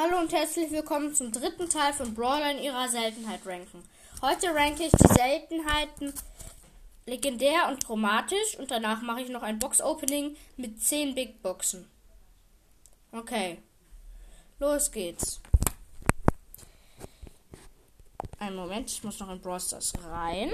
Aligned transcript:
Hallo 0.00 0.20
und 0.20 0.32
herzlich 0.32 0.70
willkommen 0.70 1.12
zum 1.12 1.32
dritten 1.32 1.68
Teil 1.68 1.92
von 1.92 2.14
Brawler 2.14 2.52
in 2.52 2.62
ihrer 2.62 2.88
Seltenheit 2.88 3.44
ranken. 3.44 3.82
Heute 4.22 4.54
ranke 4.54 4.84
ich 4.84 4.92
die 4.92 5.12
Seltenheiten 5.12 6.12
legendär 7.04 7.66
und 7.66 7.84
chromatisch 7.84 8.56
und 8.60 8.70
danach 8.70 9.02
mache 9.02 9.22
ich 9.22 9.28
noch 9.28 9.42
ein 9.42 9.58
Box-Opening 9.58 10.36
mit 10.56 10.80
10 10.80 11.16
Big 11.16 11.42
Boxen. 11.42 11.90
Okay, 13.10 13.58
los 14.60 14.92
geht's. 14.92 15.40
Einen 18.38 18.54
Moment, 18.54 18.88
ich 18.92 19.02
muss 19.02 19.18
noch 19.18 19.32
in 19.32 19.40
Brawl 19.40 19.58
Stars 19.58 19.94
rein. 20.08 20.52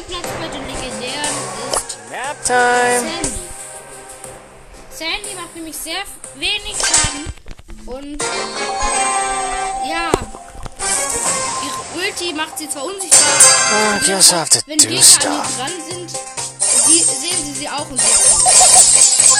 Letzter 0.00 0.20
Platz 0.20 0.28
bei 0.40 0.48
den 0.48 0.66
Legendären 0.66 1.36
ist 1.72 1.98
Nap 2.10 2.44
time. 2.44 3.00
Sandy. 3.00 3.38
Sandy 4.90 5.34
macht 5.34 5.54
nämlich 5.54 5.76
sehr 5.76 6.02
wenig 6.36 6.76
Schaden 6.76 7.26
und 7.86 8.22
ja, 9.88 10.10
ihre 11.64 12.06
Ulti 12.06 12.32
macht 12.32 12.58
sie 12.58 12.68
zwar 12.68 12.84
unsichtbar, 12.84 13.20
aber 13.96 14.06
just 14.06 14.32
have 14.32 14.48
to 14.50 14.60
wenn 14.66 14.78
do 14.78 14.88
Gegner 14.88 15.26
an 15.26 15.32
ihr 15.32 15.42
dran 15.56 15.72
sind, 15.90 16.10
sie, 16.10 17.02
sehen 17.02 17.44
sie 17.44 17.52
sie 17.52 17.68
auch 17.68 17.90
und 17.90 18.00
sie 18.00 18.06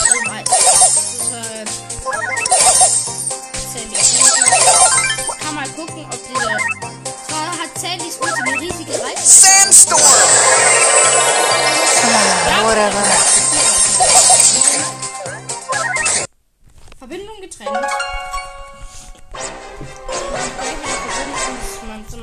oh 0.02 0.28
mein, 0.28 0.44
deshalb 0.44 1.68
Sandy 3.72 3.96
kann 5.42 5.54
mal 5.54 5.68
gucken, 5.68 6.04
ob 6.04 6.18
diese 6.28 6.56
zwar 7.28 7.50
hat 7.58 7.78
Sandys 7.80 8.18
Ulti 8.20 8.42
eine 8.42 8.60
riesige 8.60 8.92
Reichweite, 8.92 9.49
Sandstorm. 9.70 10.00
Whatever. 12.66 13.02
Verbindung 16.98 17.40
getrennt. 17.40 17.86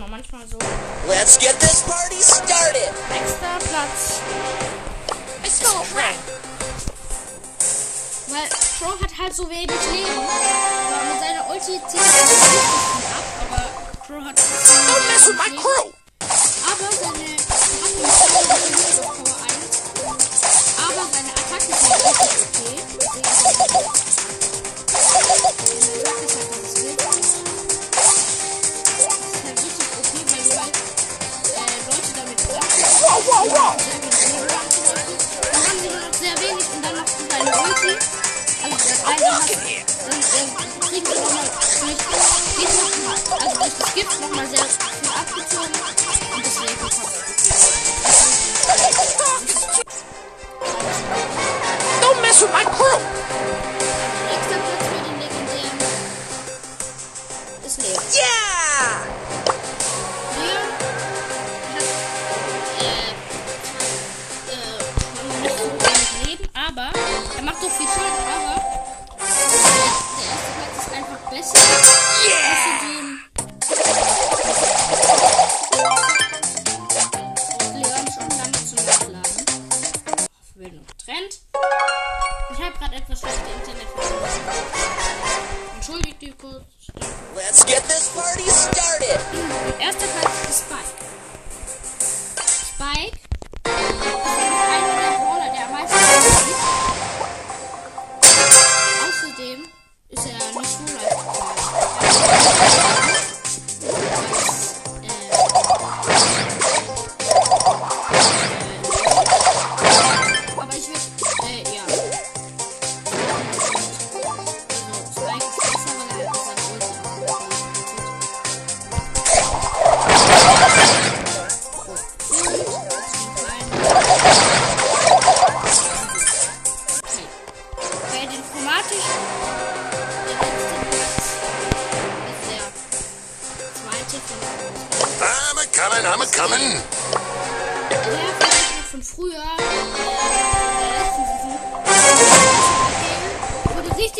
Manchmal 0.09 0.47
so. 0.47 0.57
Let's 1.07 1.37
get 1.37 1.59
this 1.59 1.83
party 1.83 2.21
started. 2.21 2.91
Nächster 3.09 3.59
Platz. 3.69 4.19
Let's 5.41 5.59
go, 5.61 5.83
Frank. 5.83 6.17
Weil 8.27 8.49
Crow 8.79 8.99
hat 9.01 9.17
halt 9.17 9.35
so 9.35 9.49
wenig 9.49 9.69
Leben. 9.91 10.19
Aber 10.19 11.03
mit 11.05 11.19
seiner 11.21 11.49
Ulti 11.49 11.79
zieht 11.87 12.01
er 12.01 12.27
viel 12.27 12.59
ab. 13.15 13.23
Aber 13.49 13.63
Crow 14.05 14.25
hat 14.25 14.37
Don't 14.37 15.07
mess 15.07 15.27
with 15.27 15.37
my 15.37 15.49
Leben. 15.49 15.63
crew. 15.63 15.96
Aber 66.67 66.89
er 67.37 67.43
macht 67.43 67.63
doch 67.63 67.71
viel 67.71 67.87
Schaden, 67.87 68.25
aber 68.35 68.56
Listen. 71.37 71.61
Yeah. 72.27 73.06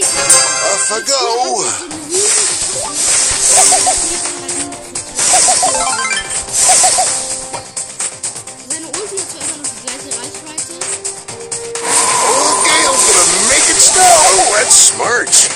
Off 0.10 0.92
I 0.92 1.02
go. 1.02 1.18
Seine 8.70 8.88
Ulti 8.88 9.18
hat 9.18 9.30
zwar 9.32 9.42
immer 9.42 9.58
noch 9.58 9.68
die 9.68 9.82
gleiche 9.84 10.12
Reichweite, 10.18 10.76
Old 12.24 12.58
Gale's 12.66 13.04
gonna 13.06 13.28
make 13.50 13.68
it 13.70 13.80
snow. 13.82 14.20
That's 14.56 14.78
smart. 14.88 15.47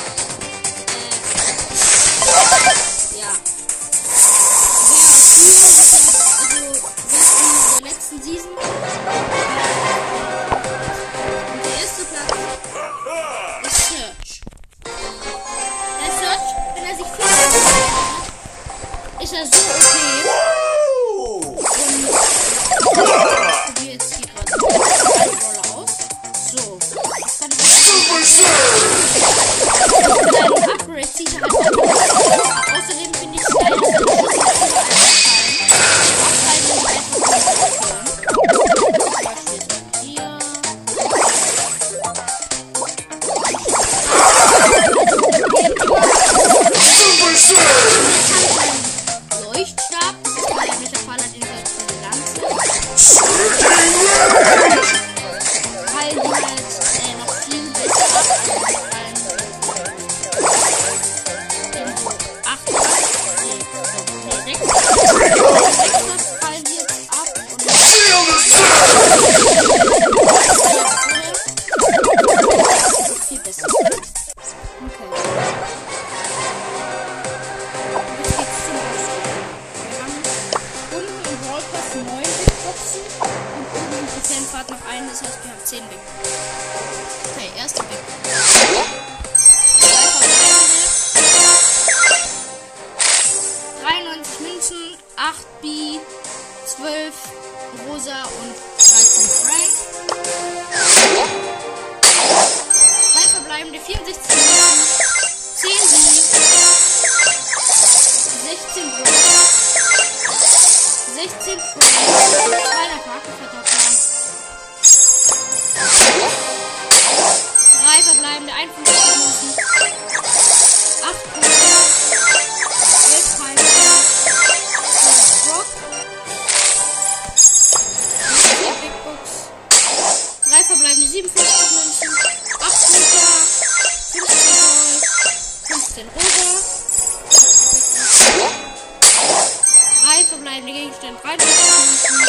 einen 140.51 140.65
Gegenstand 140.65 141.23
weiterkämpfen. 141.23 142.27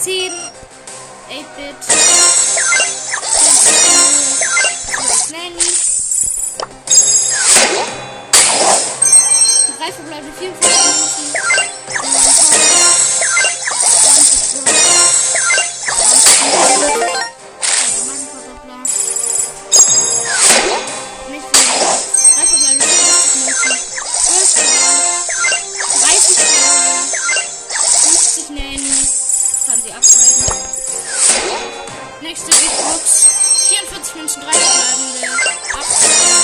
10 0.00 0.32
8-Bit. 0.32 2.07
nächste 32.28 32.50
Big 32.50 32.76
Box. 32.76 33.26
44 33.68 34.14
Münzen, 34.16 34.42
3 34.42 34.50
verbleibende. 34.50 35.28
Abfall. 35.72 36.37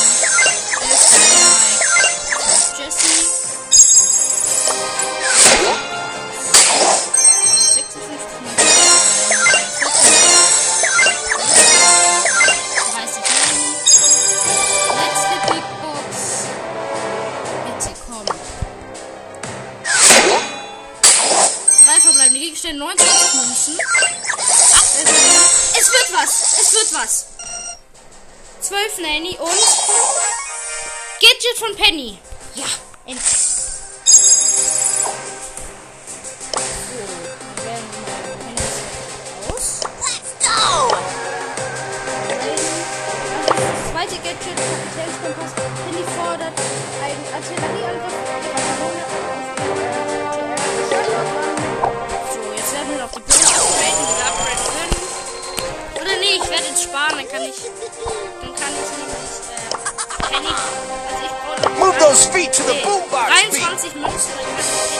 Speed 62.24 62.52
to 62.54 62.62
the 62.62 62.72
boombox. 62.84 63.28
23 63.28 64.02
Münzen. 64.02 64.93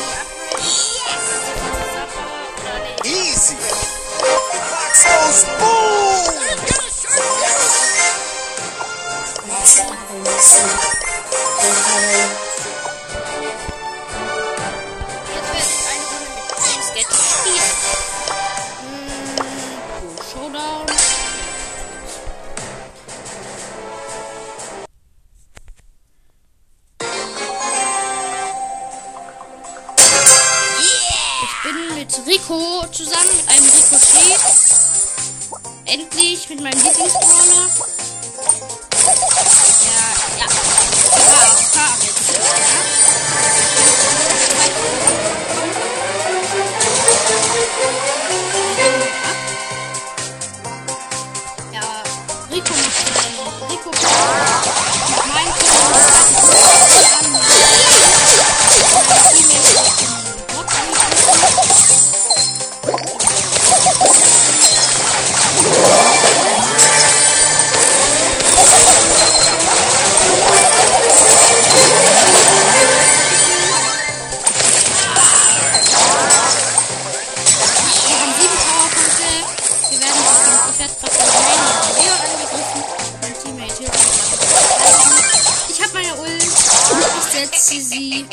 sie 87.64 87.80
sie. 87.80 88.26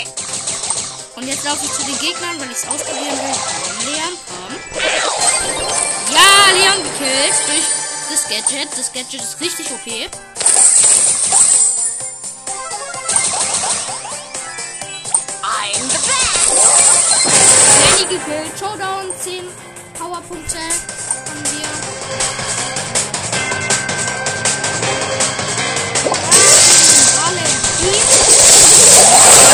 Und 1.15 1.27
jetzt 1.27 1.43
laufe 1.43 1.65
ich 1.65 1.71
zu 1.71 1.83
den 1.83 1.97
Gegnern, 1.99 2.39
weil 2.39 2.51
ich 2.51 2.57
es 2.57 2.67
ausprobieren 2.67 3.17
will. 3.17 3.91
Leon, 3.91 4.17
komm. 4.27 4.55
Ja, 6.13 6.51
Leon 6.53 6.83
gekillt 6.83 7.35
durch 7.47 7.65
das 8.09 8.23
Gadget. 8.29 8.69
Das 8.77 8.91
Gadget 8.91 9.21
ist 9.21 9.39
richtig 9.39 9.67
Okay. 9.71 10.09
Manny 18.01 18.17
gekillt. 18.17 18.59
Showdown, 18.59 19.05
10 19.19 19.43
Powerpunkte. 19.97 20.57
Und 20.57 21.60
Yeah. 29.23 29.50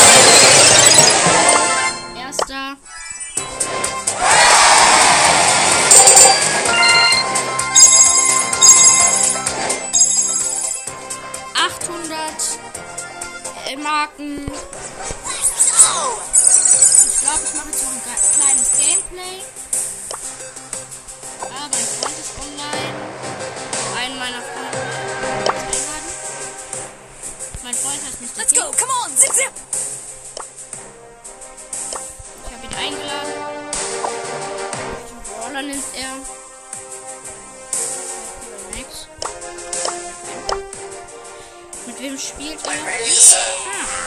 Wem 42.00 42.18
spielt 42.18 42.66
er? 42.66 42.72
Ah, 42.72 42.76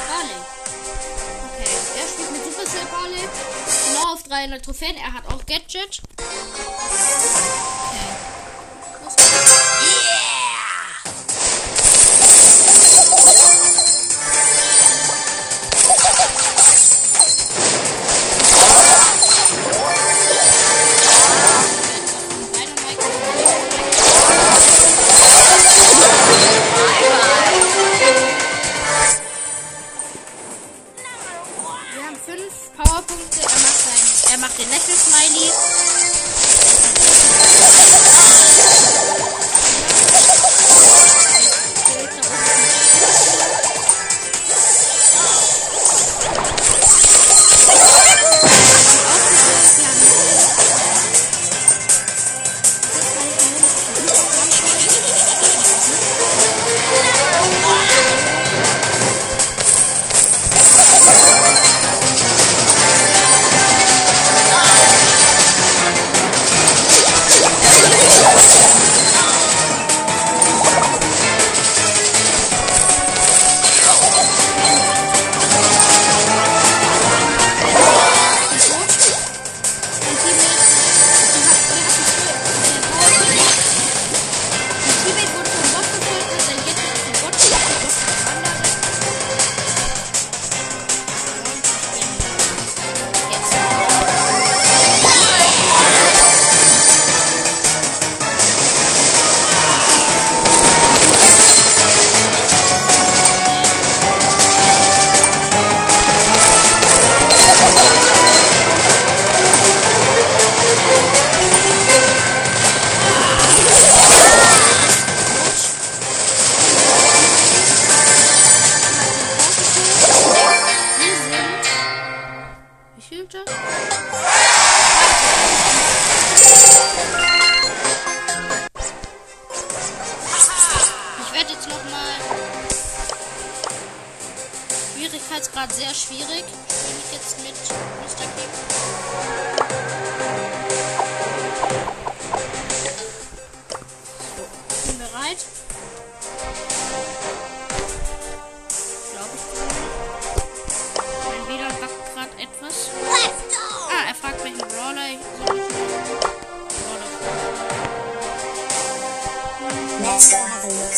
Barley. 0.09 0.41
Okay, 1.53 1.71
er 1.99 2.09
spielt 2.09 2.31
mit 2.33 2.45
Supercell 2.45 2.87
Barley. 2.91 3.29
Genau 3.89 4.13
auf 4.13 4.23
300 4.23 4.65
Trophäen. 4.65 4.97
Er 4.97 5.13
hat 5.13 5.27
auch 5.29 5.45
Gadget. 5.47 6.03
Macht 35.09 35.51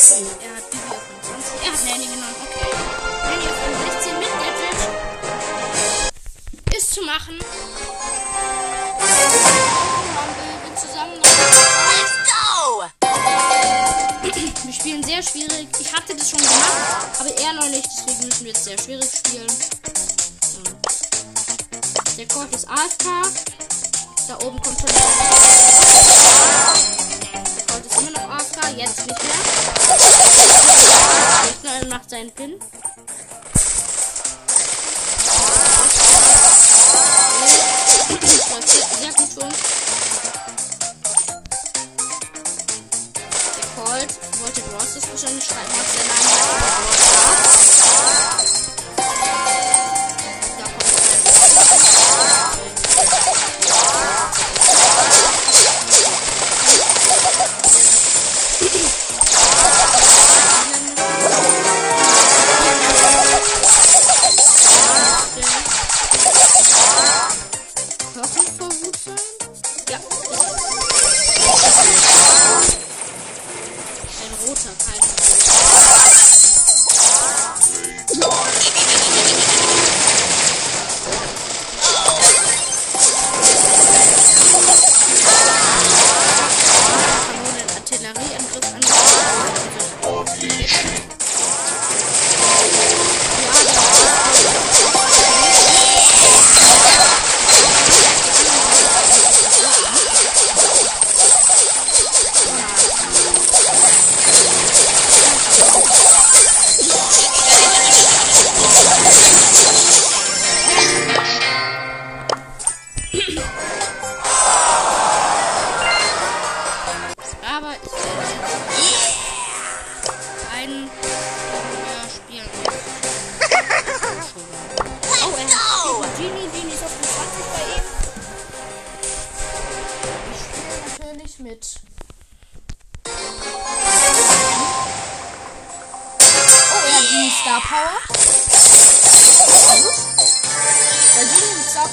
16. 0.02 0.26
Er 0.42 0.50
hat 0.56 0.66
Bibi 0.68 0.82
auf 0.90 0.99
20. 1.23 1.62
Er 1.64 1.73
hat 1.73 1.85
Nanny 1.85 2.06
genommen. 2.06 2.35
Okay. 2.42 2.73
Nanny 3.23 3.47
auf 3.47 3.54
16 3.94 4.18
mit 4.18 4.32
Gadget. 4.42 4.78
Ist 6.76 6.90
zu 6.94 7.02
machen. 7.02 7.38
Wir 14.64 14.73
spielen 14.73 15.04
sehr 15.04 15.23
schwierig. 15.23 15.68
Ich 15.78 15.92
hatte 15.92 16.16
das 16.16 16.30
schon 16.30 16.40
gemacht, 16.40 17.21
aber 17.21 17.30
er 17.38 17.52
noch 17.52 17.68
nicht. 17.68 17.85
Deswegen 17.85 18.26
müssen 18.26 18.44
wir 18.44 18.52
jetzt 18.52 18.64
sehr 18.64 18.78
schwierig 18.78 19.09
spielen. 19.25 19.47
Der 22.16 22.26
Korb 22.26 22.52
ist 22.54 22.66
AFK. 22.68 23.04
Da 24.28 24.37
oben 24.47 24.61
kommt 24.62 24.80
schon 24.80 24.88
der 24.88 25.12
macht 32.02 32.11
seinen 32.11 32.30
Pin. 32.32 32.59
Sehr, 38.99 39.12
gut 39.12 39.44
uns. 39.44 39.56
Der 43.56 43.66
Colt 43.76 44.12
wollte 44.40 44.61
Bros. 44.62 44.97
wahrscheinlich 45.11 45.44
schreiben, 45.44 45.73
was 45.76 45.92
der 45.94 46.04
Name 46.09 46.31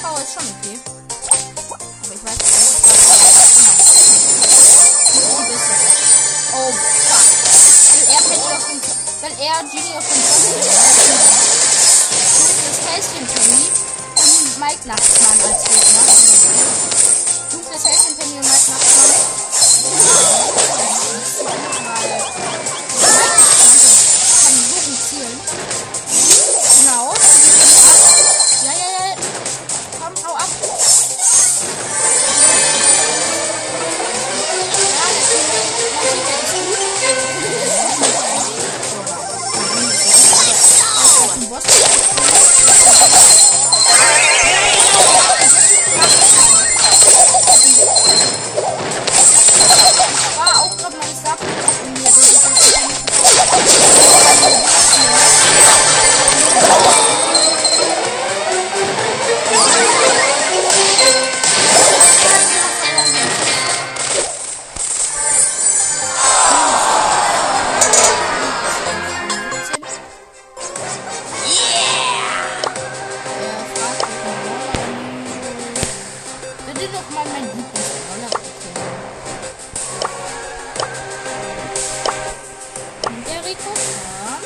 Power 0.02 0.18
ist 0.18 0.32
schon 0.32 0.42
okay. 0.48 0.80
Aber 1.28 2.14
ich 2.14 2.24
weiß 2.24 2.38
nicht, 2.38 2.54
was. 2.54 3.20
Oh, 6.52 6.72
fuck. 6.72 7.24
Weil 7.92 8.06
er 8.08 8.22
Penny 8.22 8.48
auf 8.54 8.64
den, 8.66 8.80
weil 9.20 9.34
er 9.40 9.60
Genie 9.70 9.94
auf 9.96 10.04
den 10.08 10.20
Dunkles 12.48 12.78
Häschen 12.86 13.26
Penny 13.26 13.64
und 14.16 14.58
Mike 14.58 14.84
Nachtmann 14.88 15.38
als 15.40 15.60
Gegner. 15.64 16.04
Dunkles 17.50 17.84
Häschen 17.84 18.16
Penny 18.16 18.36
und 18.36 18.46
Mike 18.48 18.70
Nachtmann. 18.70 19.40
Weil 21.44 22.59
doch 76.92 77.10
mal 77.10 77.24
mein 77.32 77.44
Lieblingsroller 77.44 78.30
Und 83.06 83.26
der 83.26 83.44
Rico? 83.44 83.70
Ja. 84.00 84.38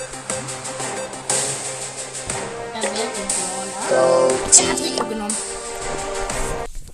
Er 2.74 2.82
wählt 2.82 3.16
den 3.16 3.28
hat 4.70 4.80
Rico 4.80 5.04
genommen. 5.06 5.36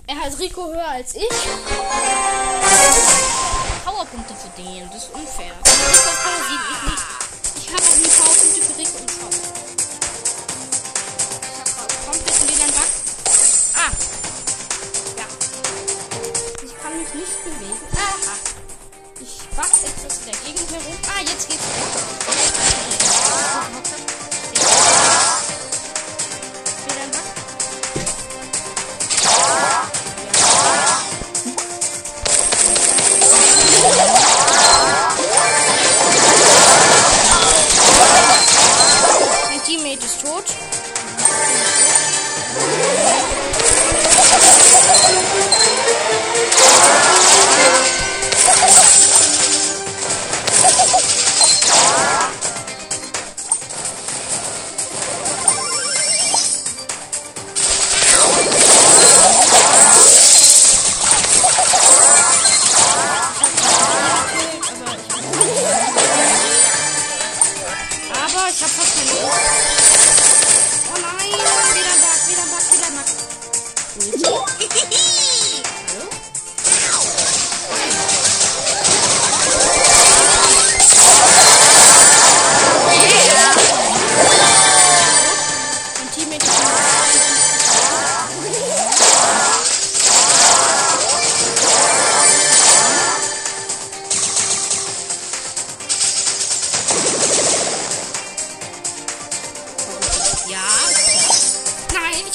Er 0.06 0.16
hat 0.16 0.38
Rico 0.38 0.66
höher 0.68 0.88
als 0.88 1.14
ich. 1.14 1.28
Powerpunkte 3.84 4.34
für 4.34 4.62
den, 4.62 4.88
das 4.92 5.04
ist 5.04 5.14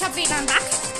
ich 0.06 0.12
habe 0.12 0.18
wieder 0.18 0.94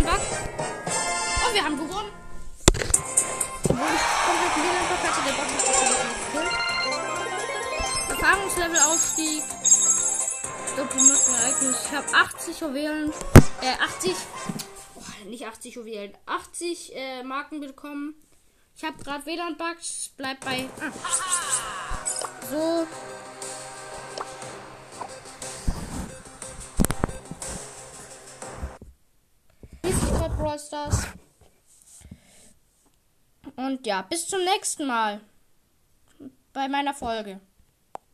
WLAN-Bug. 0.00 0.20
Und 1.46 1.54
wir 1.54 1.64
haben 1.64 1.76
gewonnen. 1.76 2.10
Obwohl 3.64 3.88
ich 3.94 4.06
kompletten 4.26 4.62
WLAN-Bug 4.62 5.00
hatte, 5.02 5.20
der 5.26 5.32
Bug 5.32 5.46
hat 5.46 5.68
das 5.68 5.80
gekillt. 5.80 6.10
Erfahrungslevel-Aufstieg. 8.08 9.42
Doppelmarkenereignis. 10.76 11.76
Ich 11.84 11.92
habe 11.92 12.06
80 12.14 12.60
Juwelen. 12.60 13.12
Äh, 13.60 13.82
80. 13.82 14.14
Oh, 14.96 15.28
nicht 15.28 15.46
80 15.46 15.74
Juwelen. 15.74 16.16
80 16.26 16.96
äh, 16.96 17.22
Marken 17.22 17.60
bekommen. 17.60 18.14
Ich 18.76 18.84
habe 18.84 19.02
gerade 19.02 19.26
WLAN-Bugs. 19.26 20.10
Bleibt 20.16 20.44
bei. 20.44 20.68
Ah. 20.80 20.92
So. 22.50 22.86
Brawl 30.40 30.58
Stars. 30.58 31.06
Und 33.56 33.86
ja, 33.86 34.00
bis 34.02 34.26
zum 34.26 34.42
nächsten 34.42 34.86
Mal 34.86 35.20
bei 36.54 36.66
meiner 36.66 36.94
Folge. 36.94 37.40